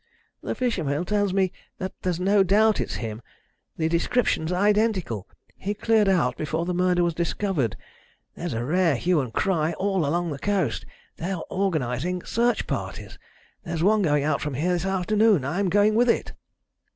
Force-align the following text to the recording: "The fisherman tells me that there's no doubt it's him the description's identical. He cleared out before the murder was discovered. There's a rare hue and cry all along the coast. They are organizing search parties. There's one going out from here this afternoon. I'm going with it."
"The 0.41 0.55
fisherman 0.55 1.05
tells 1.05 1.31
me 1.31 1.51
that 1.77 1.93
there's 2.01 2.19
no 2.19 2.41
doubt 2.41 2.79
it's 2.81 2.95
him 2.95 3.21
the 3.77 3.87
description's 3.87 4.51
identical. 4.51 5.29
He 5.55 5.75
cleared 5.75 6.09
out 6.09 6.35
before 6.37 6.65
the 6.65 6.73
murder 6.73 7.03
was 7.03 7.13
discovered. 7.13 7.77
There's 8.33 8.53
a 8.55 8.65
rare 8.65 8.95
hue 8.95 9.21
and 9.21 9.31
cry 9.31 9.73
all 9.73 10.03
along 10.03 10.31
the 10.31 10.39
coast. 10.39 10.87
They 11.17 11.31
are 11.31 11.45
organizing 11.51 12.23
search 12.23 12.65
parties. 12.65 13.19
There's 13.63 13.83
one 13.83 14.01
going 14.01 14.23
out 14.23 14.41
from 14.41 14.55
here 14.55 14.73
this 14.73 14.87
afternoon. 14.87 15.45
I'm 15.45 15.69
going 15.69 15.93
with 15.93 16.09
it." 16.09 16.33